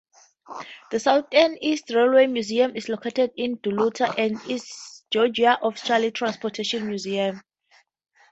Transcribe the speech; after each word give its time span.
The 0.89 0.99
Southeastern 0.99 1.95
Railway 2.09 2.25
Museum 2.25 2.75
is 2.75 2.89
located 2.89 3.33
in 3.37 3.57
Duluth, 3.61 4.01
and 4.17 4.41
is 4.49 5.03
Georgia's 5.11 5.57
official 5.61 6.09
transportation 6.09 6.87
museum. 6.87 7.43